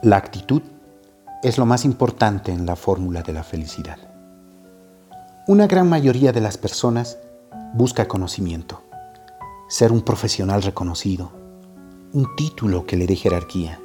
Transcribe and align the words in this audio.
La 0.00 0.16
actitud 0.16 0.62
es 1.42 1.58
lo 1.58 1.66
más 1.66 1.84
importante 1.84 2.52
en 2.52 2.66
la 2.66 2.76
fórmula 2.76 3.22
de 3.22 3.32
la 3.32 3.42
felicidad. 3.42 3.98
Una 5.48 5.66
gran 5.66 5.88
mayoría 5.88 6.30
de 6.30 6.40
las 6.40 6.56
personas 6.56 7.18
busca 7.74 8.06
conocimiento, 8.06 8.80
ser 9.68 9.90
un 9.90 10.02
profesional 10.02 10.62
reconocido, 10.62 11.32
un 12.12 12.28
título 12.36 12.86
que 12.86 12.96
le 12.96 13.08
dé 13.08 13.16
jerarquía, 13.16 13.80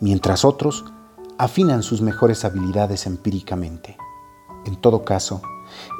mientras 0.00 0.46
otros 0.46 0.86
afinan 1.36 1.82
sus 1.82 2.00
mejores 2.00 2.46
habilidades 2.46 3.04
empíricamente. 3.04 3.98
En 4.64 4.76
todo 4.76 5.04
caso, 5.04 5.42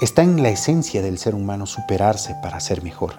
está 0.00 0.22
en 0.22 0.42
la 0.42 0.48
esencia 0.48 1.02
del 1.02 1.18
ser 1.18 1.34
humano 1.34 1.66
superarse 1.66 2.34
para 2.42 2.58
ser 2.58 2.82
mejor. 2.82 3.16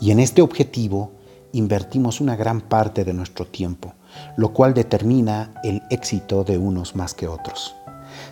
Y 0.00 0.10
en 0.10 0.18
este 0.18 0.42
objetivo 0.42 1.12
invertimos 1.52 2.20
una 2.20 2.34
gran 2.34 2.62
parte 2.62 3.04
de 3.04 3.14
nuestro 3.14 3.46
tiempo, 3.46 3.94
lo 4.36 4.52
cual 4.52 4.74
determina 4.74 5.52
el 5.62 5.82
éxito 5.90 6.44
de 6.44 6.58
unos 6.58 6.96
más 6.96 7.14
que 7.14 7.28
otros. 7.28 7.74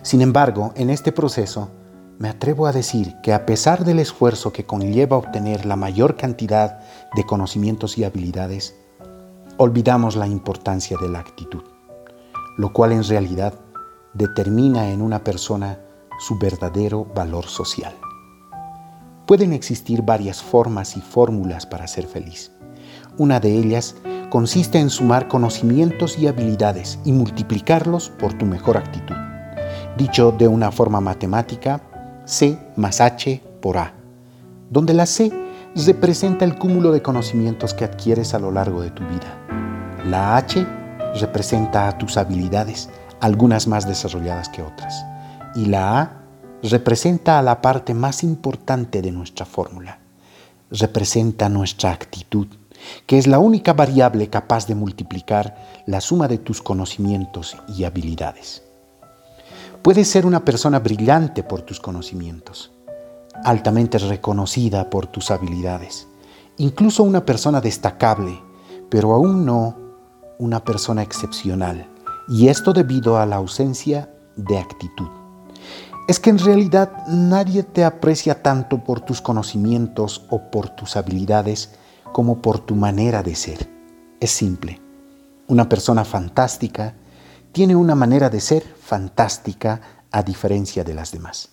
Sin 0.01 0.21
embargo, 0.21 0.71
en 0.75 0.89
este 0.89 1.11
proceso, 1.11 1.69
me 2.19 2.29
atrevo 2.29 2.67
a 2.67 2.71
decir 2.71 3.15
que 3.21 3.33
a 3.33 3.45
pesar 3.45 3.85
del 3.85 3.99
esfuerzo 3.99 4.53
que 4.53 4.65
conlleva 4.65 5.17
obtener 5.17 5.65
la 5.65 5.75
mayor 5.75 6.15
cantidad 6.15 6.79
de 7.15 7.25
conocimientos 7.25 7.97
y 7.97 8.03
habilidades, 8.03 8.75
olvidamos 9.57 10.15
la 10.15 10.27
importancia 10.27 10.97
de 11.01 11.09
la 11.09 11.19
actitud, 11.19 11.63
lo 12.57 12.71
cual 12.71 12.91
en 12.91 13.03
realidad 13.03 13.53
determina 14.13 14.91
en 14.91 15.01
una 15.01 15.23
persona 15.23 15.79
su 16.19 16.37
verdadero 16.37 17.05
valor 17.05 17.45
social. 17.45 17.93
Pueden 19.25 19.53
existir 19.53 20.01
varias 20.01 20.41
formas 20.41 20.95
y 20.97 21.01
fórmulas 21.01 21.65
para 21.65 21.87
ser 21.87 22.07
feliz. 22.07 22.51
Una 23.17 23.39
de 23.39 23.57
ellas 23.57 23.95
consiste 24.33 24.79
en 24.79 24.89
sumar 24.89 25.27
conocimientos 25.27 26.17
y 26.17 26.25
habilidades 26.25 26.97
y 27.05 27.11
multiplicarlos 27.11 28.09
por 28.09 28.33
tu 28.33 28.47
mejor 28.47 28.77
actitud. 28.77 29.13
Dicho 29.95 30.31
de 30.31 30.47
una 30.47 30.71
forma 30.71 30.99
matemática, 30.99 31.81
C 32.25 32.57
más 32.75 32.99
H 32.99 33.43
por 33.61 33.77
A, 33.77 33.93
donde 34.71 34.95
la 34.95 35.05
C 35.05 35.31
representa 35.75 36.45
el 36.45 36.57
cúmulo 36.57 36.91
de 36.91 37.03
conocimientos 37.03 37.75
que 37.75 37.85
adquieres 37.85 38.33
a 38.33 38.39
lo 38.39 38.49
largo 38.51 38.81
de 38.81 38.89
tu 38.89 39.03
vida. 39.03 39.37
La 40.03 40.35
H 40.35 40.65
representa 41.19 41.87
a 41.87 41.99
tus 41.99 42.17
habilidades, 42.17 42.89
algunas 43.19 43.67
más 43.67 43.87
desarrolladas 43.87 44.49
que 44.49 44.63
otras. 44.63 45.05
Y 45.53 45.67
la 45.67 46.01
A 46.01 46.11
representa 46.63 47.37
a 47.37 47.43
la 47.43 47.61
parte 47.61 47.93
más 47.93 48.23
importante 48.23 49.03
de 49.03 49.11
nuestra 49.11 49.45
fórmula. 49.45 49.99
Representa 50.71 51.49
nuestra 51.49 51.91
actitud 51.91 52.47
que 53.05 53.17
es 53.17 53.27
la 53.27 53.39
única 53.39 53.73
variable 53.73 54.29
capaz 54.29 54.67
de 54.67 54.75
multiplicar 54.75 55.55
la 55.85 56.01
suma 56.01 56.27
de 56.27 56.37
tus 56.37 56.61
conocimientos 56.61 57.57
y 57.67 57.83
habilidades. 57.83 58.63
Puedes 59.81 60.07
ser 60.07 60.25
una 60.25 60.45
persona 60.45 60.79
brillante 60.79 61.43
por 61.43 61.61
tus 61.61 61.79
conocimientos, 61.79 62.71
altamente 63.43 63.97
reconocida 63.97 64.89
por 64.89 65.07
tus 65.07 65.31
habilidades, 65.31 66.07
incluso 66.57 67.03
una 67.03 67.25
persona 67.25 67.59
destacable, 67.59 68.39
pero 68.89 69.13
aún 69.13 69.45
no 69.45 69.77
una 70.39 70.63
persona 70.63 71.01
excepcional, 71.01 71.89
y 72.29 72.47
esto 72.47 72.73
debido 72.73 73.17
a 73.17 73.25
la 73.25 73.37
ausencia 73.37 74.09
de 74.35 74.57
actitud. 74.57 75.09
Es 76.07 76.19
que 76.19 76.29
en 76.29 76.39
realidad 76.39 76.91
nadie 77.07 77.63
te 77.63 77.85
aprecia 77.85 78.41
tanto 78.41 78.83
por 78.83 79.01
tus 79.01 79.21
conocimientos 79.21 80.25
o 80.29 80.51
por 80.51 80.69
tus 80.69 80.97
habilidades 80.97 81.75
como 82.13 82.41
por 82.41 82.59
tu 82.59 82.75
manera 82.75 83.23
de 83.23 83.35
ser. 83.35 83.69
Es 84.21 84.31
simple. 84.31 84.79
Una 85.47 85.67
persona 85.67 86.05
fantástica 86.05 86.95
tiene 87.51 87.75
una 87.75 87.95
manera 87.95 88.29
de 88.29 88.39
ser 88.39 88.63
fantástica 88.63 89.81
a 90.11 90.23
diferencia 90.23 90.83
de 90.83 90.93
las 90.93 91.11
demás. 91.11 91.49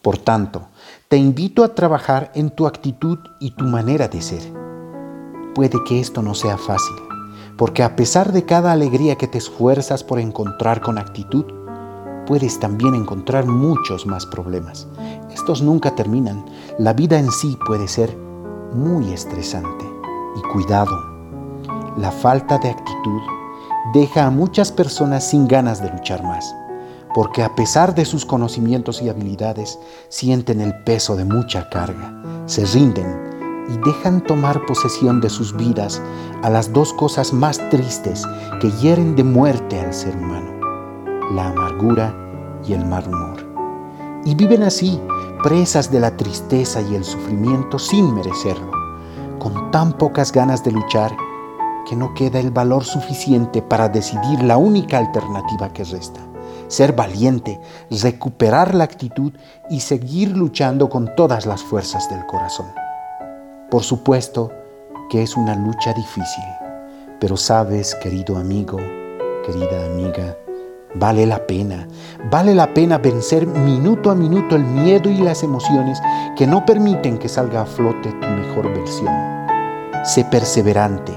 Por 0.00 0.18
tanto, 0.18 0.68
te 1.08 1.16
invito 1.16 1.64
a 1.64 1.74
trabajar 1.74 2.30
en 2.34 2.50
tu 2.50 2.66
actitud 2.66 3.18
y 3.40 3.50
tu 3.50 3.64
manera 3.64 4.08
de 4.08 4.22
ser. 4.22 4.42
Puede 5.54 5.82
que 5.84 6.00
esto 6.00 6.22
no 6.22 6.34
sea 6.34 6.56
fácil, 6.56 6.96
porque 7.58 7.82
a 7.82 7.96
pesar 7.96 8.32
de 8.32 8.44
cada 8.44 8.72
alegría 8.72 9.16
que 9.16 9.26
te 9.26 9.38
esfuerzas 9.38 10.04
por 10.04 10.20
encontrar 10.20 10.80
con 10.80 10.98
actitud, 10.98 11.44
puedes 12.26 12.58
también 12.60 12.94
encontrar 12.94 13.46
muchos 13.46 14.06
más 14.06 14.26
problemas. 14.26 14.86
Estos 15.32 15.62
nunca 15.62 15.94
terminan. 15.94 16.44
La 16.78 16.92
vida 16.92 17.18
en 17.18 17.30
sí 17.30 17.58
puede 17.66 17.88
ser 17.88 18.16
muy 18.72 19.12
estresante 19.12 19.95
y 20.36 20.42
cuidado. 20.52 21.16
La 21.96 22.10
falta 22.10 22.58
de 22.58 22.70
actitud 22.70 23.22
deja 23.94 24.26
a 24.26 24.30
muchas 24.30 24.70
personas 24.70 25.28
sin 25.30 25.48
ganas 25.48 25.82
de 25.82 25.90
luchar 25.90 26.22
más, 26.22 26.54
porque 27.14 27.42
a 27.42 27.54
pesar 27.54 27.94
de 27.94 28.04
sus 28.04 28.26
conocimientos 28.26 29.00
y 29.00 29.08
habilidades, 29.08 29.78
sienten 30.08 30.60
el 30.60 30.74
peso 30.84 31.16
de 31.16 31.24
mucha 31.24 31.68
carga, 31.70 32.14
se 32.46 32.66
rinden 32.66 33.64
y 33.68 33.78
dejan 33.88 34.22
tomar 34.22 34.64
posesión 34.66 35.20
de 35.20 35.30
sus 35.30 35.56
vidas 35.56 36.02
a 36.42 36.50
las 36.50 36.72
dos 36.72 36.92
cosas 36.92 37.32
más 37.32 37.58
tristes 37.70 38.24
que 38.60 38.70
hieren 38.72 39.16
de 39.16 39.24
muerte 39.24 39.80
al 39.80 39.94
ser 39.94 40.14
humano, 40.16 40.52
la 41.32 41.48
amargura 41.48 42.14
y 42.66 42.74
el 42.74 42.84
mal 42.84 43.08
humor. 43.08 43.44
Y 44.24 44.34
viven 44.34 44.62
así, 44.64 45.00
presas 45.42 45.90
de 45.90 46.00
la 46.00 46.16
tristeza 46.16 46.82
y 46.82 46.94
el 46.94 47.04
sufrimiento 47.04 47.78
sin 47.78 48.14
merecerlo 48.14 48.75
con 49.46 49.70
tan 49.70 49.92
pocas 49.92 50.32
ganas 50.32 50.64
de 50.64 50.72
luchar 50.72 51.16
que 51.88 51.94
no 51.94 52.14
queda 52.14 52.40
el 52.40 52.50
valor 52.50 52.82
suficiente 52.82 53.62
para 53.62 53.88
decidir 53.88 54.42
la 54.42 54.56
única 54.56 54.98
alternativa 54.98 55.72
que 55.72 55.84
resta. 55.84 56.20
Ser 56.66 56.94
valiente, 56.94 57.60
recuperar 57.88 58.74
la 58.74 58.82
actitud 58.82 59.32
y 59.70 59.78
seguir 59.78 60.36
luchando 60.36 60.88
con 60.88 61.14
todas 61.14 61.46
las 61.46 61.62
fuerzas 61.62 62.10
del 62.10 62.26
corazón. 62.26 62.66
Por 63.70 63.84
supuesto 63.84 64.50
que 65.08 65.22
es 65.22 65.36
una 65.36 65.54
lucha 65.54 65.92
difícil, 65.92 66.44
pero 67.20 67.36
sabes, 67.36 67.94
querido 67.94 68.36
amigo, 68.38 68.78
querida 69.46 69.86
amiga, 69.86 70.36
vale 70.96 71.24
la 71.24 71.46
pena, 71.46 71.86
vale 72.32 72.52
la 72.52 72.74
pena 72.74 72.98
vencer 72.98 73.46
minuto 73.46 74.10
a 74.10 74.16
minuto 74.16 74.56
el 74.56 74.64
miedo 74.64 75.08
y 75.08 75.18
las 75.18 75.44
emociones 75.44 76.02
que 76.36 76.48
no 76.48 76.66
permiten 76.66 77.16
que 77.16 77.28
salga 77.28 77.62
a 77.62 77.66
flote 77.66 78.10
tu 78.10 78.26
mejor 78.26 78.74
versión. 78.74 79.35
Sé 80.06 80.24
perseverante 80.24 81.12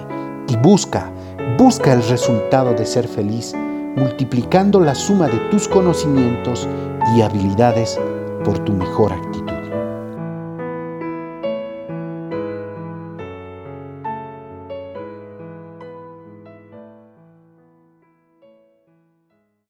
y 0.48 0.58
busca, 0.58 1.12
busca 1.60 1.94
el 1.94 2.02
resultado 2.10 2.74
de 2.74 2.88
ser 2.88 3.08
feliz 3.08 3.54
multiplicando 3.96 4.80
la 4.80 4.96
suma 4.96 5.28
de 5.28 5.38
tus 5.52 5.68
conocimientos 5.68 6.68
y 7.16 7.22
habilidades 7.22 8.00
por 8.44 8.58
tu 8.58 8.74
mejor 8.74 9.14
actitud. 9.14 9.29